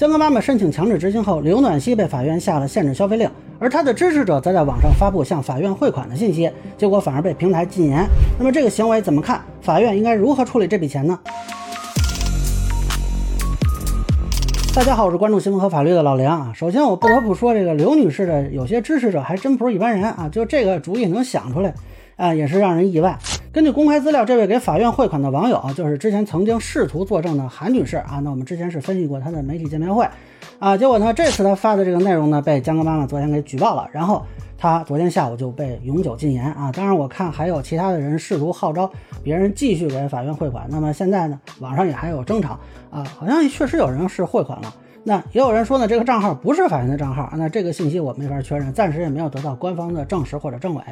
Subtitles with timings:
[0.00, 8.06] 江歌妈妈申请强制执行后，刘暖希被法院下了限制消费令，而她的支持者则在网上发布向法院汇款的信息，结果反而被平台禁言。
[8.38, 9.42] 那么这个行为怎么看？
[9.60, 11.18] 法院应该如何处理这笔钱呢？
[14.74, 16.52] 大家好，我是关注新闻和法律的老梁啊。
[16.54, 21.74] 首先，我不得不说，这个刘女士的有些支持者还真不是一般人啊，就这个主意能想出来
[22.16, 23.18] 啊，也是让人意外。
[23.52, 28.20] 根据公开资料，这位给法院汇款的网友就是之前曾经试图作证的韩女士啊。
[28.22, 30.08] 那我们之前是分析过她的媒体见面会
[30.60, 34.24] 啊，结果呢，这次她发的这个内容呢，被江哥妈妈昨天给举报了，然后
[34.56, 36.70] 她昨天下午就被永久禁言啊。
[36.70, 38.88] 当然，我看还有其他的人试图号召
[39.20, 40.68] 别人继续给法院汇款。
[40.70, 42.56] 那么现在呢，网上也还有争吵
[42.88, 44.72] 啊，好像确实有人是汇款了。
[45.02, 50.82] 那也有人说呢，这个账号不是法院的账号，那这个信息我没法确认，暂时也没有得到官方的证实或者证伪。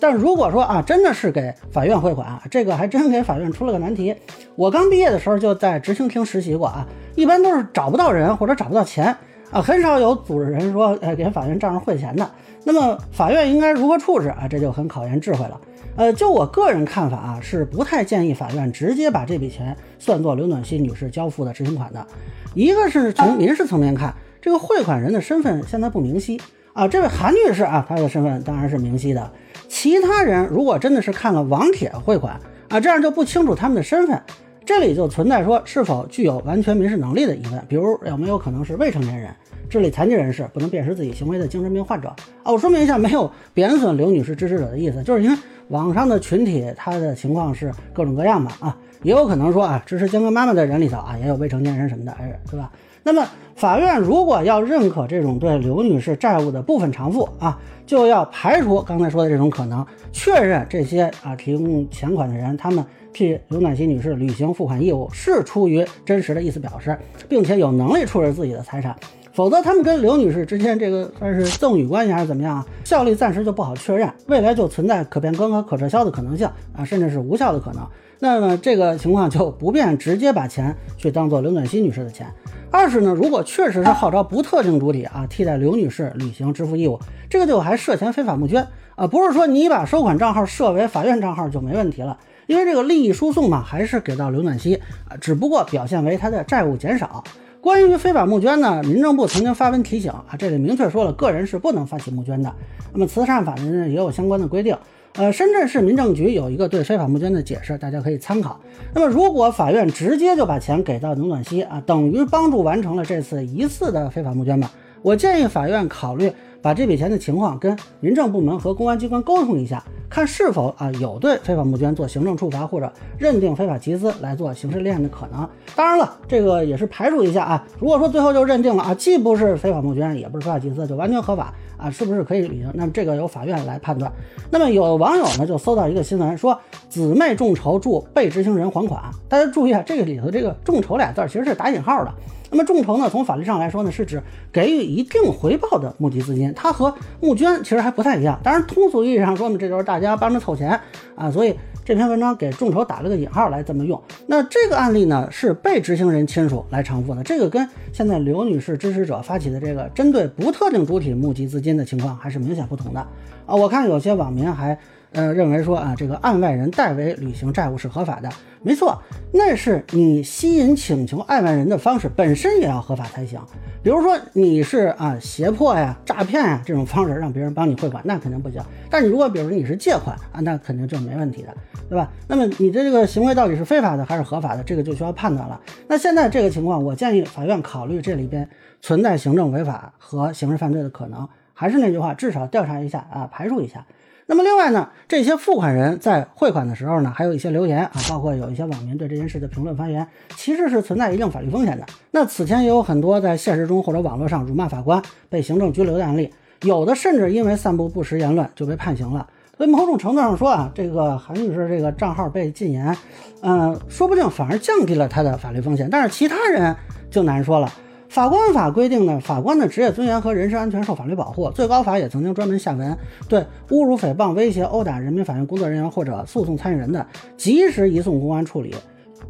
[0.00, 4.14] 但如果说啊，真的是给法院汇款，这个还真给法院出了个难题。
[4.56, 9.14] 我刚毕业的时候就在执行厅实习过啊，一般都是找不到人或者找不到钱
[9.50, 12.28] 啊，很少有组织人说呃给法院账上汇钱的。
[12.64, 14.48] 那么法院应该如何处置啊？
[14.48, 15.60] 这就很考验智慧了。
[15.96, 22.06] 呃，就我个人看法啊，是不太建议法院直接把这笔钱算作刘暖心女士交付的执行款的。
[22.54, 26.40] 一个是从民事层面看，这个汇款人的身份现在不明晰
[26.72, 26.86] 啊。
[26.86, 29.30] 这位韩女士啊，她的身份当然是明晰的。
[29.70, 34.20] 其他人如果真的是看了网帖汇款啊，这样就不清楚他们的身份，
[34.66, 37.64] 这里就存在说是否具有完全民事能力的疑问。
[37.68, 39.30] 比如有没有可能是未成年人、
[39.70, 42.08] 智力残疾人士、不能辨识自己行为的精神病患者
[42.42, 42.52] 啊？
[42.52, 45.36] 我说明一下，没有贬损刘女士支持者的意思，就是因为
[45.68, 52.70] 网上的群体他的情况是各种各样的啊，也有可能说啊，支持江哥妈妈的人里头啊，也有未成年人什么的，哎，对吧？
[53.02, 68.94] 那么法院如果要认可这种对刘女士债务的部分偿付啊，就要排除刚才说的这种可能，确认这些啊提供钱款的人，他们替刘暖心女士履行付款义务是出于真实的意思表示，并且有能力处置自己的财产，
[69.32, 72.66] 否则他们跟刘女士之间这个算是赠与关系还是怎么样啊？
[72.84, 77.86] 效力暂时就不好确认，未来就存在可变更和可撤销的可能性啊，甚至是无效的可能。
[78.18, 82.26] 那么这个情况就不便直接把钱去当做刘暖心女士的钱。
[82.70, 94.74] 二是呢，如果确实是号召不特定主体啊替代刘女士履行支付义务，这个就还涉嫌非法募捐啊，不是说你把收款账号设为法院账号就没问题了，因为这个利益输送嘛，还是给到刘暖希
[95.08, 97.24] 啊，只不过表现为他的债务减少。
[97.60, 102.50] 关于非法募捐呢，民政部曾经发文提醒啊，这里明确说了，个人是不能发起募捐的。
[102.92, 104.76] 那么慈善法呢也有相关的规定。
[105.14, 108.58] 呃，深圳市民政局有一个对非法募捐的解释，大家可以参考。
[108.94, 114.70] 那么，如果法院直接就把钱给到牛暖西啊，等于帮助完成了这次疑似的非法募捐吧？
[115.02, 116.32] 我建议法院考虑。
[116.62, 125.48] 把这笔钱的情况跟民政部门和公安机关沟通一下，看是否啊有对非法募捐做行政处罚或者认定非法集资来做刑事立案的可能。
[125.76, 127.64] 当然了，这个也是排除一下啊。
[127.78, 132.70] 如果说最后就认定了啊，既不是非法募捐，也不是非法集资，就完全合法啊，是不是可以履行？
[132.74, 134.12] 那么这个由法院来判断。
[134.50, 136.58] 那么有网友呢就搜到一个新闻，说
[136.88, 139.02] 姊妹众筹助被执行人还款。
[139.28, 142.12] 大家注意啊，这个里头这个众筹俩字其实是打引号的。
[142.52, 144.20] 那么众筹呢，从法律上来说呢，是指
[144.52, 148.40] 给予一定回报的募集资金，它和募捐其实还不太一样。
[148.42, 150.80] 当然，通俗意义上说呢，这就是大家帮着凑钱
[151.14, 151.30] 啊。
[151.30, 151.54] 所以
[151.90, 154.00] 这篇文章给众筹打了个引号来这么用。
[154.28, 163.00] 那这个案例呢，是被执行人亲属来偿付的，这个跟现在刘女士支持者发起的这个针对不特定主体募集资金的情况还是明显不同的
[163.44, 163.56] 啊。
[163.56, 164.78] 我看有些网民还。
[165.12, 168.28] 呃，认为说啊，这个案外人代为履行债务是合法的，
[168.62, 173.40] 没错，那是你吸引请求案外人的方式本身也要合法才行。
[173.82, 178.62] 比如说你是啊胁迫呀、诈骗呀这种方式让别人帮你汇款，那肯定不行。
[178.88, 181.52] 但你如果比如说你是借款啊，那肯定就没问题的，
[181.88, 182.08] 对吧？
[182.28, 185.60] 那么你的这个行为到底是非法的还是合法的，这个就需要判断了。
[185.88, 188.48] 那现在这个情况，我建议法院考虑这里边
[188.80, 191.28] 存在行政违法和刑事犯罪的可能。
[191.60, 193.84] 还是那句话，至少调查一下啊，排除一下。
[194.24, 200.06] 那么另外呢，这些付款人在汇款的时候呢，还有一些留言啊，包括有一些网民对这件事的评论发言，
[200.36, 201.84] 其实是存在一定法律风险的。
[202.12, 206.32] 那此前也有很多在现实中或者网络上辱骂法官被行政拘留的案例，
[206.62, 209.28] 有的甚至因为散布不实言论就被判刑了。
[209.58, 212.96] 所以某种程度上说啊，这个韩女士这个账号被禁言，
[213.42, 216.74] 嗯，说不定反而降低了她的法律风险，但是其他人
[217.10, 217.70] 就难说了。
[218.10, 221.48] 法官法规定呢，法官的职业尊严和人身安全受法律保护。
[221.52, 222.98] 最高法也曾经专门下文，
[223.28, 228.74] 对侮辱、诽谤、威胁、殴打人民法院工作人员或者诉讼参与人的，及时移送公安处理，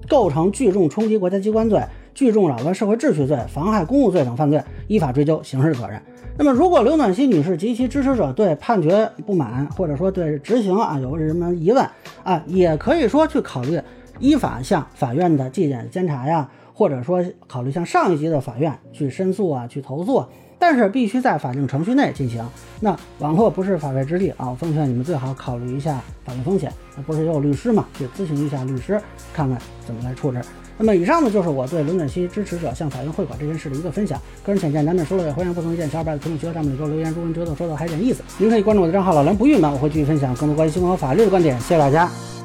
[0.09, 1.79] 构成聚众冲击国家机关罪、
[2.15, 6.01] 聚众扰乱社会秩序罪、妨害公务罪等犯罪，依法追究刑事责任。
[6.39, 11.87] 那么，如果刘暖希女士及其支持者对判决不满，或者说对执行啊有什么疑问
[12.23, 13.79] 啊，也可以说去考虑
[14.21, 16.49] 依法向法院的纪检监察呀。
[16.73, 20.25] 或者说考虑向上一级的法院去申诉啊，去投诉。
[20.59, 22.43] 但是必须在法定程序内进行。
[22.81, 24.49] 那网络不是法外之地啊！
[24.49, 26.73] 我奉劝你们最好考虑一下法律风险。
[26.97, 27.85] 那不是也有律师嘛？
[27.99, 28.99] 去咨询一下律师，
[29.35, 30.41] 看看怎么来处置。
[30.79, 34.19] 那么以上呢，就是我对伦敦西支持者向法院汇款这件事的一个分享。
[34.43, 37.11] 个人浅见难免说了，也欢迎不同意见小伙伴在评论区和弹幕里给我留言。
[37.11, 41.59] 如果您觉得说的还有点意思，您可以关注我的账号老梁不郁闷，我会继续分享更多关于新闻和法律的观点。
[41.61, 42.40] 谢谢大家。